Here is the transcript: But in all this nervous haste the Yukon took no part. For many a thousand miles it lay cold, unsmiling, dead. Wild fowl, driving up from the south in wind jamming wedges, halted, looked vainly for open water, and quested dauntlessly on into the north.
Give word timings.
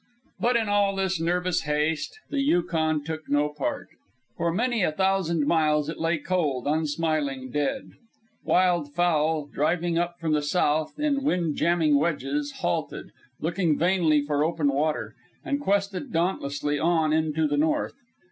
But 0.39 0.55
in 0.57 0.67
all 0.67 0.95
this 0.95 1.21
nervous 1.21 1.61
haste 1.61 2.17
the 2.31 2.41
Yukon 2.41 3.03
took 3.03 3.29
no 3.29 3.49
part. 3.49 3.87
For 4.35 4.51
many 4.51 4.81
a 4.81 4.91
thousand 4.91 5.45
miles 5.45 5.89
it 5.89 5.99
lay 5.99 6.17
cold, 6.17 6.65
unsmiling, 6.65 7.51
dead. 7.51 7.83
Wild 8.43 8.91
fowl, 8.95 9.45
driving 9.45 9.99
up 9.99 10.15
from 10.19 10.31
the 10.33 10.41
south 10.41 10.97
in 10.99 11.23
wind 11.23 11.55
jamming 11.57 11.99
wedges, 11.99 12.51
halted, 12.61 13.11
looked 13.39 13.61
vainly 13.77 14.23
for 14.25 14.43
open 14.43 14.69
water, 14.69 15.13
and 15.45 15.61
quested 15.61 16.11
dauntlessly 16.11 16.79
on 16.79 17.13
into 17.13 17.47
the 17.47 17.57
north. 17.57 17.93